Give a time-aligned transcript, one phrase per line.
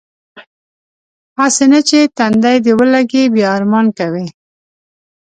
[1.39, 4.25] هسې نه چې تندی دې ولږي بیا ارمان کوې.